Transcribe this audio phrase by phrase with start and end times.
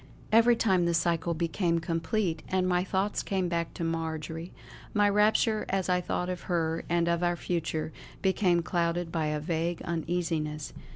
[0.31, 4.51] Every time the cycle became complete and my thoughts came back to Marjory,
[4.95, 7.93] my rapture as I thought of her and of our future,
[8.23, 10.73] became clouded by a vague uneasiness.